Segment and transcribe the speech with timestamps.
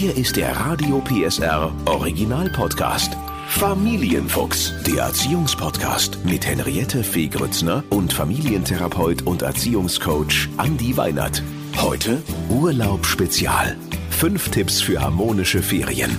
[0.00, 3.18] Hier ist der Radio PSR Original Podcast.
[3.48, 11.42] Familienfuchs, der Erziehungspodcast mit Henriette Fee Grützner und Familientherapeut und Erziehungscoach Andi Weinert.
[11.76, 13.76] Heute Urlaub Spezial.
[14.08, 16.16] Fünf Tipps für harmonische Ferien.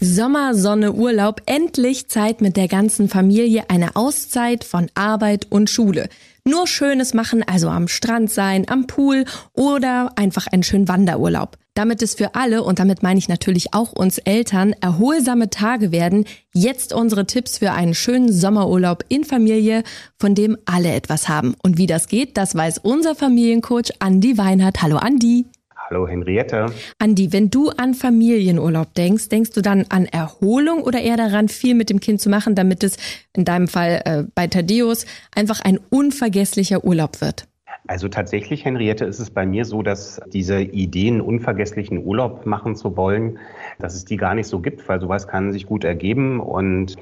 [0.00, 6.08] Sommer, Sonne, Urlaub, endlich Zeit mit der ganzen Familie, eine Auszeit von Arbeit und Schule.
[6.44, 11.58] Nur Schönes machen, also am Strand sein, am Pool oder einfach einen schönen Wanderurlaub.
[11.76, 16.24] Damit es für alle, und damit meine ich natürlich auch uns Eltern, erholsame Tage werden,
[16.52, 19.82] jetzt unsere Tipps für einen schönen Sommerurlaub in Familie,
[20.16, 21.56] von dem alle etwas haben.
[21.64, 24.82] Und wie das geht, das weiß unser Familiencoach Andi Weinhardt.
[24.82, 25.46] Hallo Andi.
[25.76, 26.66] Hallo Henriette.
[27.00, 31.74] Andi, wenn du an Familienurlaub denkst, denkst du dann an Erholung oder eher daran, viel
[31.74, 32.96] mit dem Kind zu machen, damit es
[33.36, 37.48] in deinem Fall äh, bei Thaddeus einfach ein unvergesslicher Urlaub wird?
[37.86, 42.96] Also tatsächlich, Henriette, ist es bei mir so, dass diese Ideen, unvergesslichen Urlaub machen zu
[42.96, 43.38] wollen,
[43.78, 46.40] dass es die gar nicht so gibt, weil sowas kann sich gut ergeben.
[46.40, 46.96] Und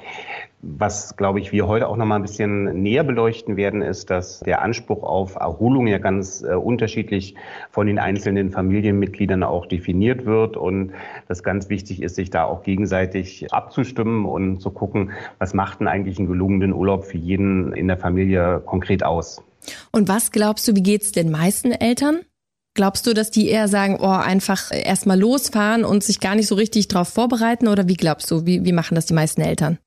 [0.61, 4.41] was, glaube ich, wir heute auch noch mal ein bisschen näher beleuchten werden, ist, dass
[4.41, 7.35] der Anspruch auf Erholung ja ganz äh, unterschiedlich
[7.71, 10.91] von den einzelnen Familienmitgliedern auch definiert wird und
[11.29, 15.87] das ganz wichtig ist, sich da auch gegenseitig abzustimmen und zu gucken, was macht denn
[15.87, 19.41] eigentlich einen gelungenen Urlaub für jeden in der Familie konkret aus.
[19.91, 22.21] Und was glaubst du, wie geht's den meisten Eltern?
[22.75, 26.55] Glaubst du, dass die eher sagen, oh, einfach erstmal losfahren und sich gar nicht so
[26.55, 27.67] richtig darauf vorbereiten?
[27.67, 29.77] Oder wie glaubst du, wie, wie machen das die meisten Eltern?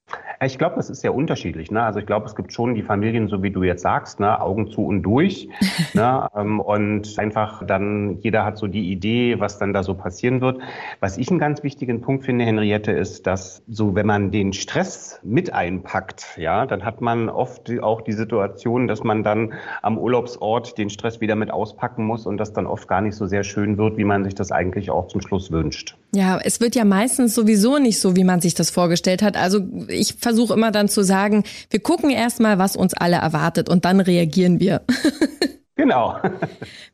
[0.44, 1.70] Ich glaube, das ist sehr unterschiedlich.
[1.70, 1.82] Ne?
[1.82, 4.40] Also ich glaube, es gibt schon die Familien, so wie du jetzt sagst, ne?
[4.40, 5.48] Augen zu und durch.
[5.94, 6.28] ne?
[6.36, 10.58] Ähm, und einfach dann, jeder hat so die Idee, was dann da so passieren wird.
[11.00, 15.20] Was ich einen ganz wichtigen Punkt finde, Henriette, ist, dass so, wenn man den Stress
[15.22, 20.76] mit einpackt, ja, dann hat man oft auch die Situation, dass man dann am Urlaubsort
[20.76, 23.78] den Stress wieder mit auspacken muss und das dann oft gar nicht so sehr schön
[23.78, 25.96] wird, wie man sich das eigentlich auch zum Schluss wünscht.
[26.12, 29.36] Ja, es wird ja meistens sowieso nicht so, wie man sich das vorgestellt hat.
[29.36, 33.84] Also ich versuche immer dann zu sagen, wir gucken erstmal, was uns alle erwartet und
[33.84, 34.82] dann reagieren wir.
[35.76, 36.16] Genau.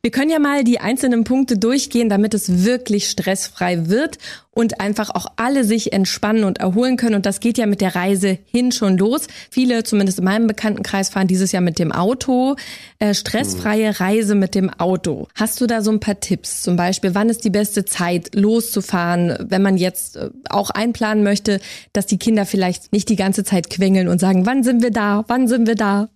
[0.02, 4.18] Wir können ja mal die einzelnen Punkte durchgehen, damit es wirklich stressfrei wird
[4.50, 7.14] und einfach auch alle sich entspannen und erholen können.
[7.14, 9.28] Und das geht ja mit der Reise hin schon los.
[9.50, 12.56] Viele, zumindest in meinem Bekanntenkreis, fahren dieses Jahr mit dem Auto.
[12.98, 13.96] Äh, stressfreie mhm.
[13.96, 15.28] Reise mit dem Auto.
[15.36, 16.62] Hast du da so ein paar Tipps?
[16.62, 21.60] Zum Beispiel, wann ist die beste Zeit, loszufahren, wenn man jetzt äh, auch einplanen möchte,
[21.92, 25.24] dass die Kinder vielleicht nicht die ganze Zeit quengeln und sagen, wann sind wir da?
[25.28, 26.08] Wann sind wir da?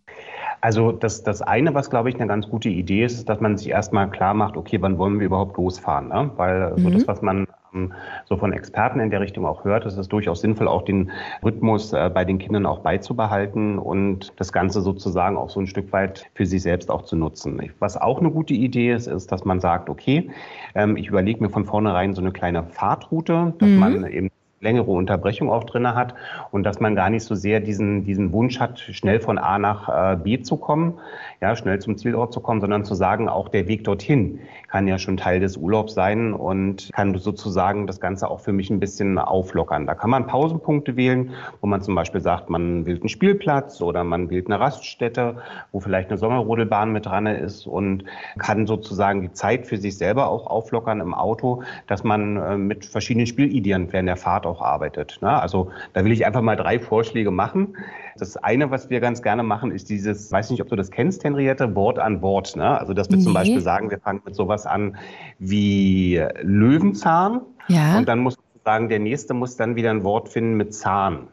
[0.67, 3.57] Also das, das eine, was glaube ich eine ganz gute Idee ist, ist, dass man
[3.57, 6.09] sich erstmal klar macht, okay, wann wollen wir überhaupt losfahren?
[6.09, 6.29] Ne?
[6.35, 6.79] Weil mhm.
[6.79, 7.93] so das, was man ähm,
[8.25, 11.13] so von Experten in der Richtung auch hört, ist es durchaus sinnvoll, auch den
[11.45, 15.93] Rhythmus äh, bei den Kindern auch beizubehalten und das Ganze sozusagen auch so ein Stück
[15.93, 17.63] weit für sich selbst auch zu nutzen.
[17.79, 20.33] Was auch eine gute Idee ist, ist, dass man sagt, okay,
[20.75, 23.79] ähm, ich überlege mir von vornherein so eine kleine Fahrtroute, dass mhm.
[23.79, 24.31] man eben
[24.67, 26.15] längere Unterbrechung auch drinne hat
[26.51, 29.89] und dass man gar nicht so sehr diesen, diesen Wunsch hat, schnell von A nach
[29.89, 30.95] äh, B zu kommen,
[31.41, 34.99] ja, schnell zum Zielort zu kommen, sondern zu sagen, auch der Weg dorthin kann ja
[34.99, 39.19] schon Teil des Urlaubs sein und kann sozusagen das Ganze auch für mich ein bisschen
[39.19, 39.87] auflockern.
[39.87, 44.03] Da kann man Pausenpunkte wählen, wo man zum Beispiel sagt, man wählt einen Spielplatz oder
[44.03, 45.37] man wählt eine Raststätte,
[45.73, 48.05] wo vielleicht eine Sommerrodelbahn mit dran ist und
[48.39, 52.85] kann sozusagen die Zeit für sich selber auch auflockern im Auto, dass man äh, mit
[52.85, 55.19] verschiedenen Spielideen während der Fahrt auch arbeitet.
[55.21, 55.41] Ne?
[55.41, 57.77] Also da will ich einfach mal drei Vorschläge machen.
[58.19, 61.25] Das eine, was wir ganz gerne machen, ist dieses, weiß nicht, ob du das kennst,
[61.25, 62.57] Henriette, Wort an Wort.
[62.57, 62.79] Ne?
[62.79, 63.25] Also dass wir nee.
[63.25, 64.97] zum Beispiel sagen, wir fangen mit sowas an
[65.39, 67.41] wie Löwenzahn.
[67.69, 67.99] Ja.
[67.99, 71.29] Und dann muss sagen, der nächste muss dann wieder ein Wort finden mit Zahn.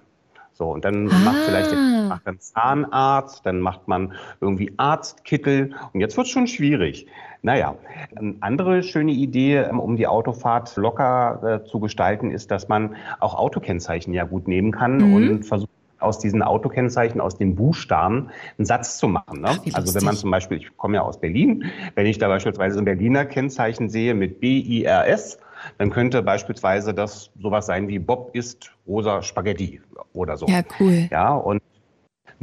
[0.54, 1.16] So, und dann ah.
[1.26, 1.74] macht vielleicht
[2.08, 7.08] macht dann Zahnarzt, dann macht man irgendwie Arztkittel und jetzt wird es schon schwierig.
[7.42, 7.76] Naja,
[8.16, 12.96] eine andere schöne Idee, ähm, um die Autofahrt locker äh, zu gestalten, ist, dass man
[13.20, 15.14] auch Autokennzeichen ja gut nehmen kann mhm.
[15.14, 15.70] und versucht,
[16.04, 19.42] aus diesen Autokennzeichen, aus den Buchstaben einen Satz zu machen.
[19.42, 19.50] Ne?
[19.50, 21.66] Ach, also wenn man zum Beispiel, ich komme ja aus Berlin,
[21.96, 25.40] wenn ich da beispielsweise ein Berliner Kennzeichen sehe mit B-I-R-S,
[25.78, 29.82] dann könnte beispielsweise das sowas sein wie Bob isst rosa Spaghetti
[30.14, 30.46] oder so.
[30.48, 31.08] Ja, cool.
[31.12, 31.62] Ja, und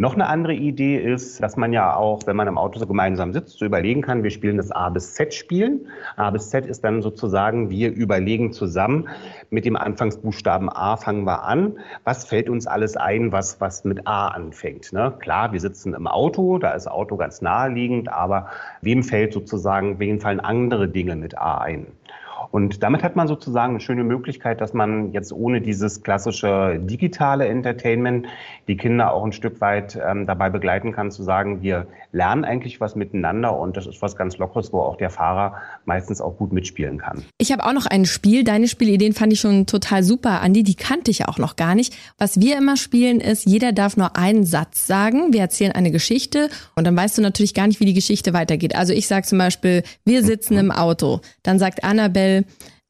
[0.00, 3.34] noch eine andere Idee ist, dass man ja auch, wenn man im Auto so gemeinsam
[3.34, 5.88] sitzt, so überlegen kann, wir spielen das A bis Z spielen.
[6.16, 9.10] A bis Z ist dann sozusagen, wir überlegen zusammen,
[9.50, 11.78] mit dem Anfangsbuchstaben A fangen wir an.
[12.04, 14.90] Was fällt uns alles ein, was, was mit A anfängt?
[14.94, 15.12] Ne?
[15.18, 18.46] Klar, wir sitzen im Auto, da ist Auto ganz naheliegend, aber
[18.80, 21.88] wem fällt sozusagen, wem fallen andere Dinge mit A ein?
[22.50, 27.46] Und damit hat man sozusagen eine schöne Möglichkeit, dass man jetzt ohne dieses klassische digitale
[27.46, 28.26] Entertainment
[28.66, 32.80] die Kinder auch ein Stück weit ähm, dabei begleiten kann, zu sagen, wir lernen eigentlich
[32.80, 35.54] was miteinander und das ist was ganz Lockeres, wo auch der Fahrer
[35.84, 37.22] meistens auch gut mitspielen kann.
[37.38, 38.42] Ich habe auch noch ein Spiel.
[38.42, 40.62] Deine Spielideen fand ich schon total super, Andi.
[40.62, 41.96] Die kannte ich auch noch gar nicht.
[42.18, 45.32] Was wir immer spielen ist, jeder darf nur einen Satz sagen.
[45.32, 48.74] Wir erzählen eine Geschichte und dann weißt du natürlich gar nicht, wie die Geschichte weitergeht.
[48.74, 51.20] Also ich sage zum Beispiel, wir sitzen im Auto.
[51.42, 52.39] Dann sagt Annabelle,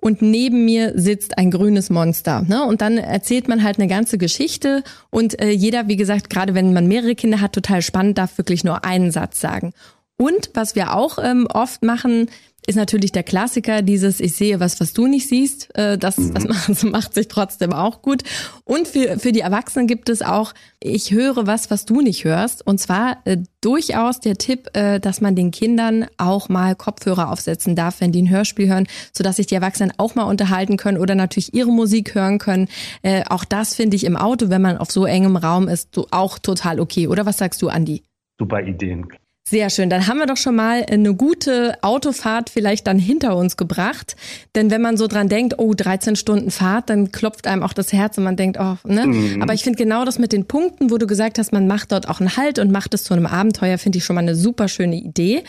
[0.01, 2.43] und neben mir sitzt ein grünes Monster.
[2.43, 2.65] Ne?
[2.65, 6.73] Und dann erzählt man halt eine ganze Geschichte und äh, jeder, wie gesagt, gerade wenn
[6.73, 9.73] man mehrere Kinder hat, total spannend, darf wirklich nur einen Satz sagen.
[10.17, 12.29] Und was wir auch ähm, oft machen,
[12.71, 15.77] ist natürlich der Klassiker, dieses Ich sehe was, was du nicht siehst.
[15.77, 16.35] Äh, das, mhm.
[16.35, 18.23] das macht, macht sich trotzdem auch gut.
[18.65, 22.67] Und für, für die Erwachsenen gibt es auch Ich höre was, was du nicht hörst.
[22.67, 27.75] Und zwar äh, durchaus der Tipp, äh, dass man den Kindern auch mal Kopfhörer aufsetzen
[27.77, 31.15] darf, wenn die ein Hörspiel hören, sodass sich die Erwachsenen auch mal unterhalten können oder
[31.15, 32.69] natürlich ihre Musik hören können.
[33.03, 36.39] Äh, auch das finde ich im Auto, wenn man auf so engem Raum ist, auch
[36.39, 37.09] total okay.
[37.09, 38.03] Oder was sagst du, Andi?
[38.39, 39.09] Super Ideen.
[39.43, 39.91] Sehr schön.
[39.91, 44.15] Dann haben wir doch schon mal eine gute Autofahrt vielleicht dann hinter uns gebracht.
[44.55, 47.93] Denn wenn man so dran denkt, oh, 13 Stunden Fahrt, dann klopft einem auch das
[47.93, 49.07] Herz und man denkt, oh, ne?
[49.07, 49.43] Mhm.
[49.43, 52.09] Aber ich finde genau das mit den Punkten, wo du gesagt hast, man macht dort
[52.09, 54.69] auch einen Halt und macht es zu einem Abenteuer, finde ich schon mal eine super
[54.69, 55.43] schöne Idee.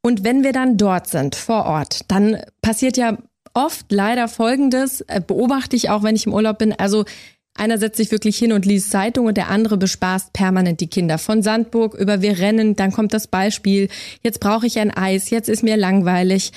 [0.00, 3.18] Und wenn wir dann dort sind, vor Ort, dann passiert ja
[3.54, 6.72] oft leider Folgendes, äh, beobachte ich auch, wenn ich im Urlaub bin.
[6.72, 7.04] Also
[7.54, 11.18] einer setzt sich wirklich hin und liest Zeitung und der andere bespaßt permanent die Kinder.
[11.18, 13.88] Von Sandburg über wir rennen, dann kommt das Beispiel,
[14.22, 16.52] jetzt brauche ich ein Eis, jetzt ist mir langweilig.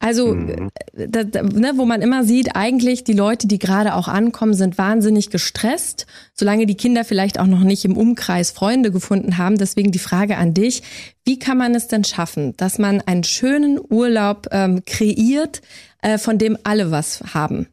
[0.00, 0.70] Also, mhm.
[0.94, 4.54] Äh, da, da, ne, wo man immer sieht, eigentlich die Leute, die gerade auch ankommen,
[4.54, 9.58] sind wahnsinnig gestresst, solange die Kinder vielleicht auch noch nicht im Umkreis Freunde gefunden haben.
[9.58, 10.82] Deswegen die Frage an dich,
[11.24, 15.62] wie kann man es denn schaffen, dass man einen schönen Urlaub ähm, kreiert,
[16.00, 17.66] äh, von dem alle was haben?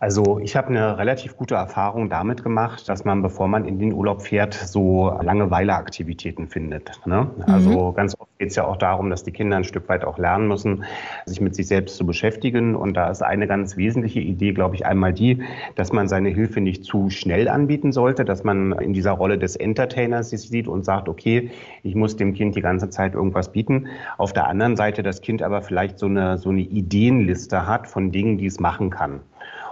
[0.00, 3.92] Also ich habe eine relativ gute Erfahrung damit gemacht, dass man, bevor man in den
[3.92, 7.04] Urlaub fährt, so Langeweileaktivitäten findet.
[7.04, 7.28] Ne?
[7.36, 7.52] Mhm.
[7.52, 10.16] Also ganz oft geht es ja auch darum, dass die Kinder ein Stück weit auch
[10.16, 10.84] lernen müssen,
[11.26, 12.76] sich mit sich selbst zu beschäftigen.
[12.76, 15.42] Und da ist eine ganz wesentliche Idee, glaube ich, einmal die,
[15.74, 19.56] dass man seine Hilfe nicht zu schnell anbieten sollte, dass man in dieser Rolle des
[19.56, 21.50] Entertainers sich sieht und sagt, okay,
[21.82, 23.88] ich muss dem Kind die ganze Zeit irgendwas bieten.
[24.16, 28.12] Auf der anderen Seite das Kind aber vielleicht so eine, so eine Ideenliste hat von
[28.12, 29.22] Dingen, die es machen kann.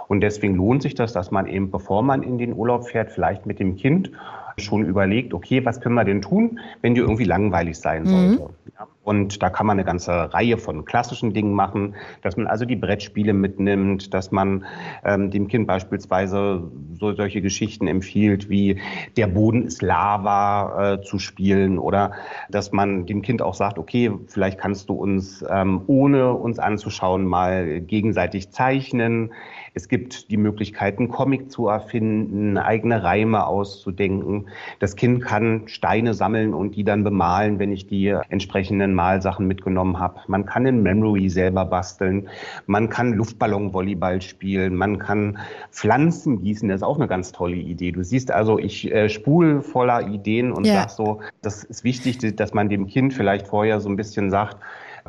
[0.07, 3.45] Und deswegen lohnt sich das, dass man eben, bevor man in den Urlaub fährt, vielleicht
[3.45, 4.11] mit dem Kind
[4.57, 8.07] schon überlegt, okay, was können wir denn tun, wenn die irgendwie langweilig sein mhm.
[8.07, 8.53] sollte.
[8.77, 12.65] Ja, und da kann man eine ganze Reihe von klassischen Dingen machen, dass man also
[12.65, 14.65] die Brettspiele mitnimmt, dass man
[15.05, 16.69] ähm, dem Kind beispielsweise
[16.99, 18.81] so solche Geschichten empfiehlt, wie
[19.15, 22.11] der Boden ist Lava äh, zu spielen oder
[22.49, 27.25] dass man dem Kind auch sagt, okay, vielleicht kannst du uns ähm, ohne uns anzuschauen
[27.25, 29.31] mal gegenseitig zeichnen.
[29.73, 34.49] Es gibt die Möglichkeit, einen Comic zu erfinden, eigene Reime auszudenken.
[34.79, 39.97] Das Kind kann Steine sammeln und die dann bemalen, wenn ich die entsprechenden Malsachen mitgenommen
[39.99, 40.19] habe.
[40.27, 42.27] Man kann in Memory selber basteln.
[42.65, 44.75] Man kann Luftballonvolleyball spielen.
[44.75, 45.37] Man kann
[45.71, 46.67] Pflanzen gießen.
[46.67, 47.93] Das ist auch eine ganz tolle Idee.
[47.93, 50.81] Du siehst also, ich äh, spule voller Ideen und ja.
[50.81, 54.57] sag so, das ist wichtig, dass man dem Kind vielleicht vorher so ein bisschen sagt,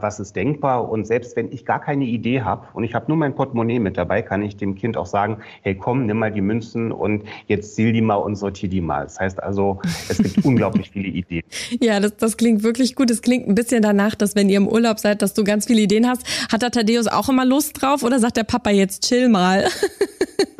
[0.03, 0.89] was ist denkbar.
[0.89, 3.97] Und selbst wenn ich gar keine Idee habe und ich habe nur mein Portemonnaie mit
[3.97, 7.75] dabei, kann ich dem Kind auch sagen, hey komm, nimm mal die Münzen und jetzt
[7.75, 9.05] zähl die mal und sortier die mal.
[9.05, 11.45] Das heißt also, es gibt unglaublich viele Ideen.
[11.81, 13.11] Ja, das, das klingt wirklich gut.
[13.11, 15.81] Es klingt ein bisschen danach, dass wenn ihr im Urlaub seid, dass du ganz viele
[15.81, 16.25] Ideen hast.
[16.53, 19.67] Hat der Thaddeus auch immer Lust drauf oder sagt der Papa jetzt chill mal?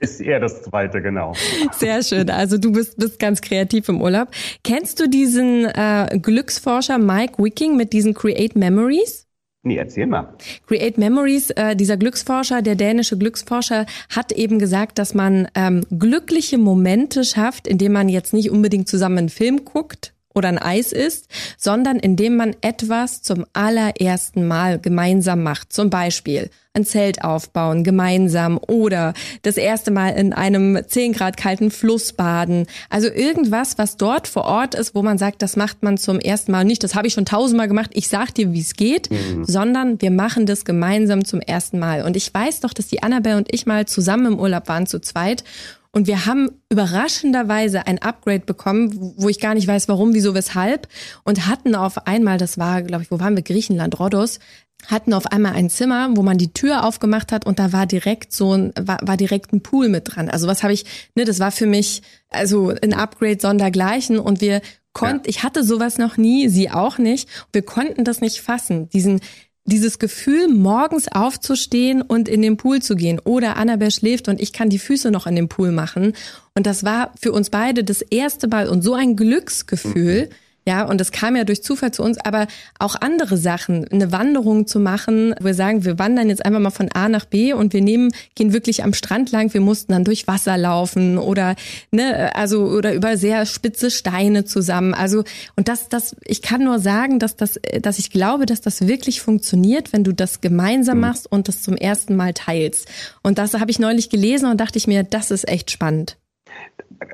[0.00, 1.34] Ist eher das zweite, genau.
[1.72, 2.30] Sehr schön.
[2.30, 4.28] Also du bist, bist ganz kreativ im Urlaub.
[4.64, 9.26] Kennst du diesen äh, Glücksforscher Mike Wicking mit diesen Create Memories?
[9.62, 10.34] Nee, erzähl mal.
[10.66, 16.56] Create Memories, äh, dieser Glücksforscher, der dänische Glücksforscher, hat eben gesagt, dass man ähm, glückliche
[16.56, 21.28] Momente schafft, indem man jetzt nicht unbedingt zusammen einen Film guckt, oder ein Eis isst,
[21.56, 25.72] sondern indem man etwas zum allerersten Mal gemeinsam macht.
[25.72, 31.72] Zum Beispiel ein Zelt aufbauen gemeinsam oder das erste Mal in einem 10 Grad kalten
[31.72, 32.66] Fluss baden.
[32.88, 36.52] Also irgendwas, was dort vor Ort ist, wo man sagt, das macht man zum ersten
[36.52, 36.84] Mal nicht.
[36.84, 37.90] Das habe ich schon tausendmal gemacht.
[37.94, 39.44] Ich sag dir, wie es geht, mhm.
[39.44, 42.04] sondern wir machen das gemeinsam zum ersten Mal.
[42.04, 45.00] Und ich weiß doch, dass die Annabelle und ich mal zusammen im Urlaub waren zu
[45.00, 45.42] zweit
[45.92, 50.86] und wir haben überraschenderweise ein Upgrade bekommen, wo ich gar nicht weiß, warum, wieso, weshalb.
[51.24, 53.42] Und hatten auf einmal, das war, glaube ich, wo waren wir?
[53.42, 54.38] Griechenland, Rhodos,
[54.86, 58.32] hatten auf einmal ein Zimmer, wo man die Tür aufgemacht hat und da war direkt
[58.32, 60.30] so ein, war, war direkt ein Pool mit dran.
[60.30, 60.84] Also was habe ich,
[61.16, 65.30] ne, das war für mich also ein Upgrade sondergleichen und wir konnten, ja.
[65.30, 67.28] ich hatte sowas noch nie, sie auch nicht.
[67.52, 69.20] Wir konnten das nicht fassen, diesen
[69.64, 73.20] dieses Gefühl, morgens aufzustehen und in den Pool zu gehen.
[73.20, 76.14] Oder Annabelle schläft und ich kann die Füße noch in den Pool machen.
[76.54, 80.28] Und das war für uns beide das erste Mal und so ein Glücksgefühl.
[80.30, 80.34] Mhm
[80.66, 82.46] ja, und das kam ja durch Zufall zu uns, aber
[82.78, 86.70] auch andere Sachen, eine Wanderung zu machen, wo wir sagen, wir wandern jetzt einfach mal
[86.70, 90.04] von A nach B und wir nehmen, gehen wirklich am Strand lang, wir mussten dann
[90.04, 91.56] durch Wasser laufen oder,
[91.90, 94.92] ne, also, oder über sehr spitze Steine zusammen.
[94.92, 95.24] Also,
[95.56, 99.22] und das, das, ich kann nur sagen, dass das, dass ich glaube, dass das wirklich
[99.22, 101.02] funktioniert, wenn du das gemeinsam mhm.
[101.02, 102.86] machst und das zum ersten Mal teilst.
[103.22, 106.16] Und das habe ich neulich gelesen und dachte ich mir, das ist echt spannend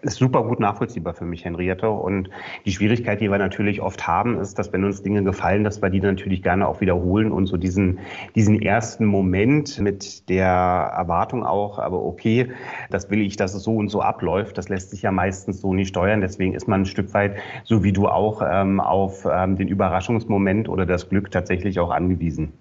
[0.03, 1.89] ist super gut nachvollziehbar für mich, Henriette.
[1.91, 2.31] Und
[2.65, 5.91] die Schwierigkeit, die wir natürlich oft haben, ist, dass wenn uns Dinge gefallen, dass wir
[5.91, 7.99] die natürlich gerne auch wiederholen und so diesen,
[8.35, 12.51] diesen ersten Moment mit der Erwartung auch, aber okay,
[12.91, 15.73] das will ich, dass es so und so abläuft, das lässt sich ja meistens so
[15.73, 16.21] nicht steuern.
[16.21, 20.69] Deswegen ist man ein Stück weit, so wie du auch, ähm, auf ähm, den Überraschungsmoment
[20.69, 22.53] oder das Glück tatsächlich auch angewiesen.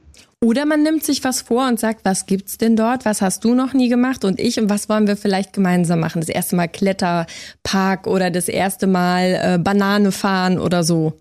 [0.46, 3.04] Oder man nimmt sich was vor und sagt, was gibt's denn dort?
[3.04, 6.22] Was hast du noch nie gemacht und ich und was wollen wir vielleicht gemeinsam machen?
[6.22, 11.14] Das erste Mal Kletterpark oder das erste Mal äh, Banane fahren oder so.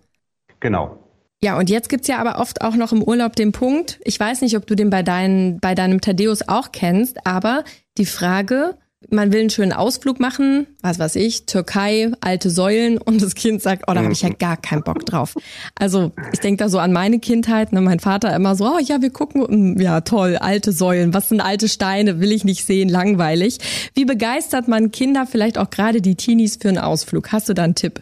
[0.59, 0.99] Genau.
[1.41, 4.41] Ja, und jetzt gibt's ja aber oft auch noch im Urlaub den Punkt, ich weiß
[4.41, 7.63] nicht, ob du den bei, dein, bei deinem Thaddeus auch kennst, aber
[7.97, 8.77] die Frage,
[9.09, 13.61] man will einen schönen Ausflug machen, was weiß ich, Türkei, alte Säulen und das Kind
[13.61, 15.35] sagt, oh, da habe ich ja gar keinen Bock drauf.
[15.75, 19.01] Also ich denke da so an meine Kindheit, ne, mein Vater immer so, oh ja,
[19.01, 23.57] wir gucken, ja toll, alte Säulen, was sind alte Steine, will ich nicht sehen, langweilig.
[23.93, 27.31] Wie begeistert man Kinder, vielleicht auch gerade die Teenies für einen Ausflug?
[27.31, 28.01] Hast du da einen Tipp?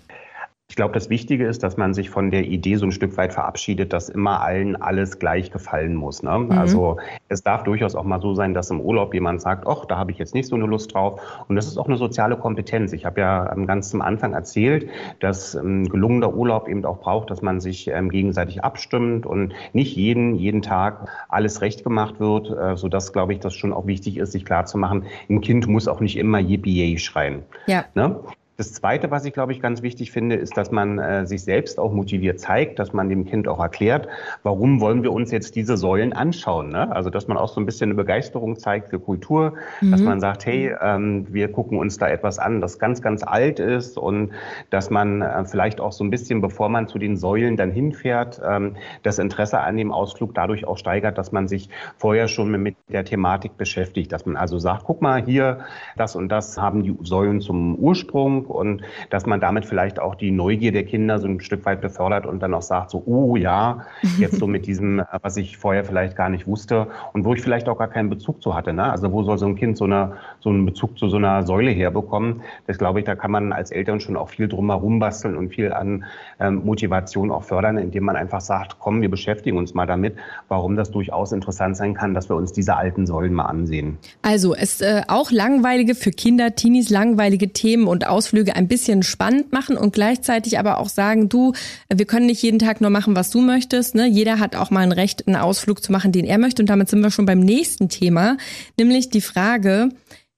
[0.70, 3.34] Ich glaube, das Wichtige ist, dass man sich von der Idee so ein Stück weit
[3.34, 6.24] verabschiedet, dass immer allen alles gleich gefallen muss.
[6.24, 6.36] Ne?
[6.36, 6.52] Mhm.
[6.52, 6.98] Also
[7.30, 10.12] es darf durchaus auch mal so sein, dass im Urlaub jemand sagt, ach, da habe
[10.12, 11.22] ich jetzt nicht so eine Lust drauf.
[11.48, 12.92] Und das ist auch eine soziale Kompetenz.
[12.94, 14.90] Ich habe ja ganz zum Anfang erzählt,
[15.20, 19.96] dass ein gelungener Urlaub eben auch braucht, dass man sich ähm, gegenseitig abstimmt und nicht
[19.96, 24.18] jeden, jeden Tag alles recht gemacht wird, äh, sodass, glaube ich, das schon auch wichtig
[24.18, 27.44] ist, sich klarzumachen, ein Kind muss auch nicht immer Yippie schreien.
[27.68, 27.86] Ja.
[27.94, 28.20] Ne?
[28.56, 31.80] Das Zweite, was ich, glaube ich, ganz wichtig finde, ist, dass man äh, sich selbst
[31.80, 34.08] auch motiviert zeigt, dass man dem Kind auch erklärt,
[34.44, 36.70] warum wollen wir uns jetzt diese Säulen anschauen.
[36.70, 36.96] Ne?
[36.96, 39.92] Also, dass man auch so ein bisschen eine Begeisterung zeigt für Kultur, mhm.
[39.92, 43.60] dass man sagt, hey, ähm, wir gucken uns da etwas an, das ganz, ganz alt
[43.60, 44.32] ist und
[44.70, 48.40] dass man äh, vielleicht auch so ein bisschen, bevor man zu den Säulen dann hinfährt,
[48.48, 52.76] ähm, das Interesse an dem Ausflug dadurch auch steigert, dass man sich vorher schon mit
[52.90, 55.62] der Thematik beschäftigt, dass man also sagt, guck mal, hier,
[55.98, 60.32] das und das haben die Säulen zum Ursprung und dass man damit vielleicht auch die
[60.32, 63.86] Neugier der Kinder so ein Stück weit befördert und dann auch sagt, so, oh ja,
[64.18, 67.42] jetzt so mit diesem, äh, was ich vorher vielleicht gar nicht wusste und wo ich
[67.42, 68.74] vielleicht auch gar keinen Bezug zu hatte.
[68.74, 68.84] Ne?
[68.84, 71.72] Also wo soll so ein Kind so, eine, so einen Bezug zu so einer Säule
[71.72, 72.42] herbekommen?
[72.68, 75.74] Das glaube ich, da kann man als Eltern schon auch viel drumherum basteln und viel
[75.74, 76.06] an
[76.40, 80.16] ähm, Motivation auch fördern, indem man einfach sagt, komm, wir beschäftigen uns mal damit,
[80.48, 83.98] warum das durchaus interessant sein kann, dass wir uns diese alten Säulen mal ansehen.
[84.22, 89.04] Also es äh, auch langweilige für Kinder, Teenies langweilige Themen und Ausflüge Ausflüge ein bisschen
[89.04, 91.54] spannend machen und gleichzeitig aber auch sagen, du,
[91.94, 93.94] wir können nicht jeden Tag nur machen, was du möchtest.
[93.94, 94.08] Ne?
[94.08, 96.64] Jeder hat auch mal ein Recht, einen Ausflug zu machen, den er möchte.
[96.64, 98.38] Und damit sind wir schon beim nächsten Thema,
[98.76, 99.90] nämlich die Frage,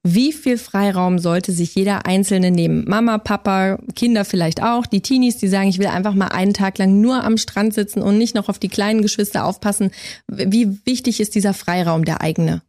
[0.02, 2.84] wie viel Freiraum sollte sich jeder Einzelne nehmen?
[2.86, 6.76] Mama, Papa, Kinder vielleicht auch, die Teenies, die sagen, ich will einfach mal einen Tag
[6.76, 9.90] lang nur am Strand sitzen und nicht noch auf die kleinen Geschwister aufpassen.
[10.28, 12.60] Wie wichtig ist dieser Freiraum der eigene?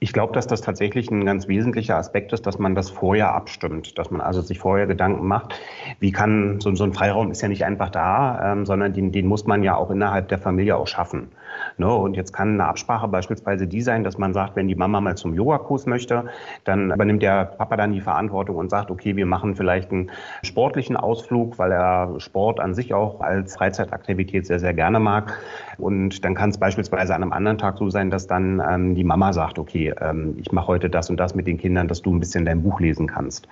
[0.00, 3.98] Ich glaube, dass das tatsächlich ein ganz wesentlicher Aspekt ist, dass man das vorher abstimmt,
[3.98, 5.60] dass man also sich vorher Gedanken macht,
[5.98, 9.26] wie kann so, so ein Freiraum ist ja nicht einfach da, ähm, sondern den, den
[9.26, 11.32] muss man ja auch innerhalb der Familie auch schaffen.
[11.76, 11.92] Ne?
[11.92, 15.16] Und jetzt kann eine Absprache beispielsweise die sein, dass man sagt, wenn die Mama mal
[15.16, 16.24] zum Yogakurs möchte,
[16.64, 20.10] dann übernimmt der Papa dann die Verantwortung und sagt, okay, wir machen vielleicht einen
[20.42, 25.38] sportlichen Ausflug, weil er Sport an sich auch als Freizeitaktivität sehr, sehr gerne mag.
[25.78, 29.04] Und dann kann es beispielsweise an einem anderen Tag so sein, dass dann ähm, die
[29.04, 32.12] Mama sagt, okay, ähm, ich mache heute das und das mit den Kindern, dass du
[32.12, 33.48] ein bisschen dein Buch lesen kannst.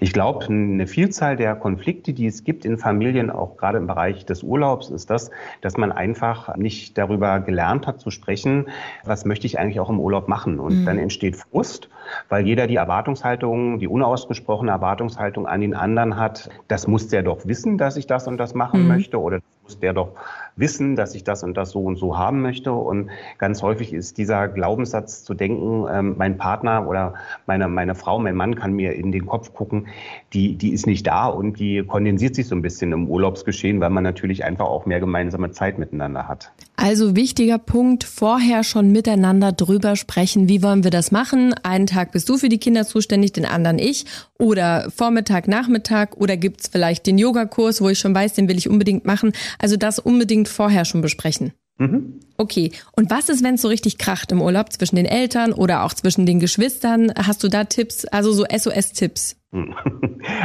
[0.00, 4.24] Ich glaube, eine Vielzahl der Konflikte, die es gibt in Familien, auch gerade im Bereich
[4.24, 8.66] des Urlaubs, ist das, dass man einfach nicht darüber gelernt hat zu sprechen,
[9.04, 10.60] was möchte ich eigentlich auch im Urlaub machen.
[10.60, 10.84] Und mhm.
[10.84, 11.88] dann entsteht Frust,
[12.28, 17.46] weil jeder die Erwartungshaltung, die unausgesprochene Erwartungshaltung an den anderen hat, das muss der doch
[17.46, 18.88] wissen, dass ich das und das machen mhm.
[18.88, 20.12] möchte oder muss der doch
[20.56, 22.72] wissen, dass ich das und das so und so haben möchte.
[22.72, 27.14] Und ganz häufig ist dieser Glaubenssatz zu denken, ähm, mein Partner oder
[27.46, 29.88] meine, meine Frau, mein Mann kann mir in den Kopf gucken,
[30.32, 33.90] die, die ist nicht da und die kondensiert sich so ein bisschen im Urlaubsgeschehen, weil
[33.90, 36.52] man natürlich einfach auch mehr gemeinsame Zeit miteinander hat.
[36.76, 41.54] Also wichtiger Punkt, vorher schon miteinander drüber sprechen, wie wollen wir das machen?
[41.62, 44.06] Einen Tag bist du für die Kinder zuständig, den anderen ich.
[44.38, 48.68] Oder Vormittag, Nachmittag oder gibt's vielleicht den Yogakurs, wo ich schon weiß, den will ich
[48.68, 49.32] unbedingt machen.
[49.58, 51.52] Also das unbedingt vorher schon besprechen.
[51.78, 52.20] Mhm.
[52.36, 52.72] Okay.
[52.92, 55.94] Und was ist, wenn es so richtig kracht im Urlaub zwischen den Eltern oder auch
[55.94, 57.12] zwischen den Geschwistern?
[57.16, 59.36] Hast du da Tipps, also so SOS-Tipps?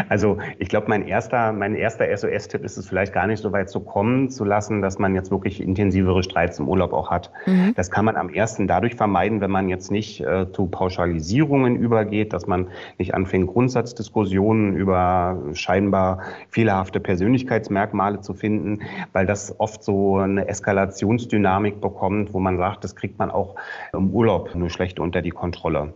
[0.09, 3.69] Also ich glaube, mein erster, mein erster SOS-Tipp ist es vielleicht gar nicht so weit
[3.69, 7.31] zu kommen zu lassen, dass man jetzt wirklich intensivere Streits im Urlaub auch hat.
[7.45, 7.73] Mhm.
[7.75, 12.33] Das kann man am ersten dadurch vermeiden, wenn man jetzt nicht äh, zu Pauschalisierungen übergeht,
[12.33, 18.79] dass man nicht anfängt, Grundsatzdiskussionen über scheinbar fehlerhafte Persönlichkeitsmerkmale zu finden,
[19.13, 23.55] weil das oft so eine Eskalationsdynamik bekommt, wo man sagt, das kriegt man auch
[23.93, 25.93] im Urlaub nur schlecht unter die Kontrolle.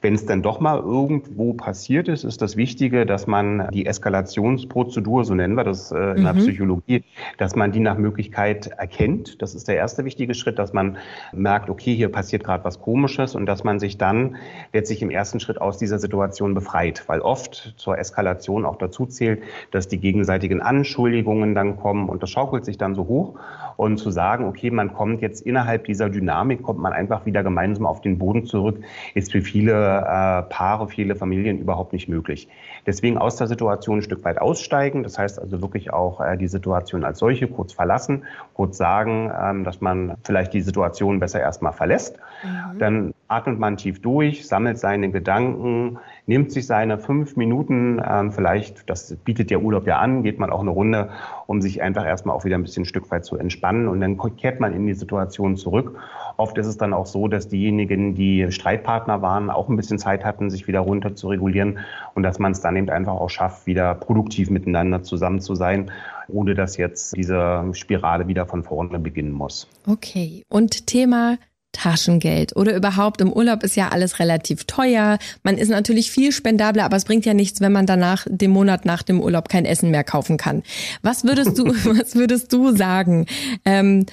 [0.00, 5.24] Wenn es dann doch mal irgendwo passiert ist, ist das Wichtige, dass man die Eskalationsprozedur,
[5.24, 6.24] so nennen wir das äh, in mhm.
[6.24, 7.04] der Psychologie,
[7.38, 9.40] dass man die nach Möglichkeit erkennt.
[9.42, 10.98] Das ist der erste wichtige Schritt, dass man
[11.32, 14.36] merkt, okay, hier passiert gerade was Komisches und dass man sich dann
[14.72, 19.42] letztlich im ersten Schritt aus dieser Situation befreit, weil oft zur Eskalation auch dazu zählt,
[19.70, 23.38] dass die gegenseitigen Anschuldigungen dann kommen und das schaukelt sich dann so hoch
[23.76, 27.86] und zu sagen, okay, man kommt jetzt innerhalb dieser Dynamik, kommt man einfach wieder gemeinsam
[27.86, 28.80] auf den Boden zurück,
[29.14, 32.48] ist für viele äh, Paare, viele Familien überhaupt nicht möglich.
[32.86, 36.48] Deswegen aus der Situation ein Stück weit aussteigen, das heißt also wirklich auch äh, die
[36.48, 38.24] Situation als solche kurz verlassen,
[38.54, 42.16] kurz sagen, ähm, dass man vielleicht die Situation besser erstmal verlässt.
[42.42, 42.78] Mhm.
[42.78, 48.90] Dann atmet man tief durch, sammelt seine Gedanken, nimmt sich seine fünf Minuten, ähm, vielleicht,
[48.90, 51.10] das bietet der Urlaub ja an, geht man auch eine Runde,
[51.46, 54.18] um sich einfach erstmal auch wieder ein bisschen ein Stück weit zu entspannen und dann
[54.36, 55.96] kehrt man in die Situation zurück.
[56.38, 60.24] Oft ist es dann auch so, dass diejenigen, die Streitpartner waren, auch ein bisschen Zeit
[60.24, 61.78] hatten, sich wieder runter zu regulieren
[62.14, 65.90] und dass man es dann eben einfach auch schafft, wieder produktiv miteinander zusammen zu sein
[66.32, 69.68] ohne dass jetzt diese Spirale wieder von vorne beginnen muss.
[69.86, 70.44] Okay.
[70.48, 71.38] Und Thema
[71.72, 75.18] Taschengeld oder überhaupt im Urlaub ist ja alles relativ teuer.
[75.42, 78.84] Man ist natürlich viel spendabler, aber es bringt ja nichts, wenn man danach dem Monat
[78.84, 80.62] nach dem Urlaub kein Essen mehr kaufen kann.
[81.02, 83.26] Was würdest du, was würdest du sagen?
[83.64, 84.06] Ähm,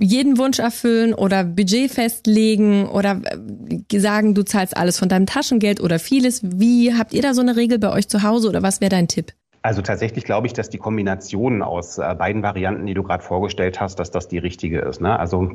[0.00, 5.80] jeden Wunsch erfüllen oder Budget festlegen oder äh, sagen, du zahlst alles von deinem Taschengeld
[5.80, 6.40] oder vieles.
[6.42, 9.08] Wie habt ihr da so eine Regel bei euch zu Hause oder was wäre dein
[9.08, 9.32] Tipp?
[9.62, 13.80] Also tatsächlich glaube ich, dass die Kombination aus äh, beiden Varianten, die du gerade vorgestellt
[13.80, 15.00] hast, dass das die richtige ist.
[15.00, 15.18] Ne?
[15.18, 15.50] Also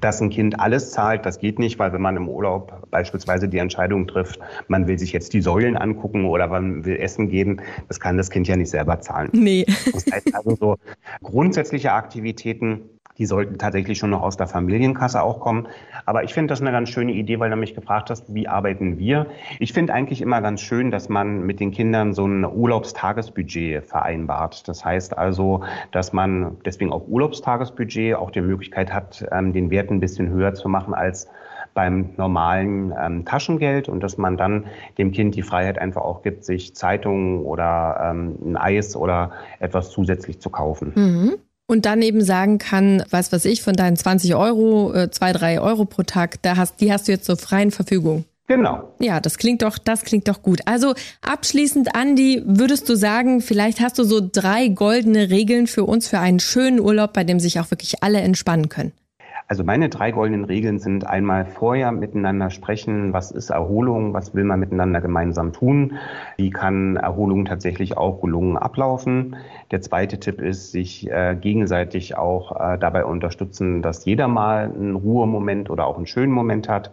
[0.00, 3.58] dass ein Kind alles zahlt, das geht nicht, weil wenn man im Urlaub beispielsweise die
[3.58, 7.58] Entscheidung trifft, man will sich jetzt die Säulen angucken oder man will Essen geben,
[7.88, 9.30] das kann das Kind ja nicht selber zahlen.
[9.32, 9.64] Nee.
[9.92, 10.76] Das heißt also so
[11.22, 15.68] grundsätzliche Aktivitäten die sollten tatsächlich schon noch aus der Familienkasse auch kommen.
[16.04, 18.98] Aber ich finde das eine ganz schöne Idee, weil du mich gefragt hast, wie arbeiten
[18.98, 19.26] wir?
[19.58, 24.68] Ich finde eigentlich immer ganz schön, dass man mit den Kindern so ein Urlaubstagesbudget vereinbart.
[24.68, 29.90] Das heißt also, dass man deswegen auch Urlaubstagesbudget auch die Möglichkeit hat, ähm, den Wert
[29.90, 31.28] ein bisschen höher zu machen als
[31.74, 34.64] beim normalen ähm, Taschengeld und dass man dann
[34.98, 39.90] dem Kind die Freiheit einfach auch gibt, sich Zeitungen oder ähm, ein Eis oder etwas
[39.90, 40.92] zusätzlich zu kaufen.
[40.96, 41.34] Mhm.
[41.66, 45.60] Und dann eben sagen kann, was weiß ich, von deinen 20 Euro, äh, zwei, drei
[45.60, 48.24] Euro pro Tag, da hast, die hast du jetzt zur freien Verfügung.
[48.46, 48.94] Genau.
[49.00, 50.60] Ja, das klingt doch, das klingt doch gut.
[50.66, 56.06] Also abschließend, Andi, würdest du sagen, vielleicht hast du so drei goldene Regeln für uns
[56.06, 58.92] für einen schönen Urlaub, bei dem sich auch wirklich alle entspannen können?
[59.48, 64.42] Also meine drei goldenen Regeln sind einmal vorher miteinander sprechen, was ist Erholung, was will
[64.42, 65.98] man miteinander gemeinsam tun,
[66.36, 69.36] wie kann Erholung tatsächlich auch gelungen ablaufen.
[69.70, 74.96] Der zweite Tipp ist, sich äh, gegenseitig auch äh, dabei unterstützen, dass jeder mal einen
[74.96, 76.90] Ruhemoment oder auch einen schönen Moment hat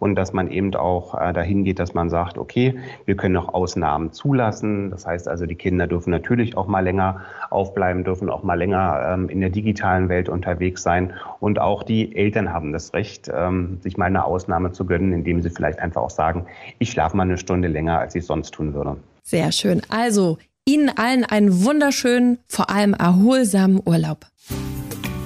[0.00, 3.54] und dass man eben auch äh, dahin geht, dass man sagt, okay, wir können auch
[3.54, 4.90] Ausnahmen zulassen.
[4.90, 9.12] Das heißt also, die Kinder dürfen natürlich auch mal länger aufbleiben, dürfen auch mal länger
[9.12, 13.78] ähm, in der digitalen Welt unterwegs sein und auch die Eltern haben das Recht, ähm,
[13.82, 16.46] sich mal eine Ausnahme zu gönnen, indem sie vielleicht einfach auch sagen,
[16.78, 18.96] ich schlafe mal eine Stunde länger, als ich sonst tun würde.
[19.22, 19.82] Sehr schön.
[19.88, 24.26] Also Ihnen allen einen wunderschönen, vor allem erholsamen Urlaub.